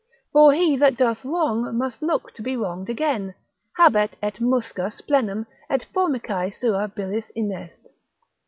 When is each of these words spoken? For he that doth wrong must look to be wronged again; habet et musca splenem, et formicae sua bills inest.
For 0.31 0.51
he 0.51 0.75
that 0.77 0.97
doth 0.97 1.23
wrong 1.23 1.77
must 1.77 2.01
look 2.01 2.33
to 2.33 2.41
be 2.41 2.57
wronged 2.57 2.89
again; 2.89 3.35
habet 3.77 4.13
et 4.23 4.41
musca 4.41 4.89
splenem, 4.89 5.45
et 5.69 5.85
formicae 5.93 6.49
sua 6.55 6.87
bills 6.87 7.25
inest. 7.35 7.83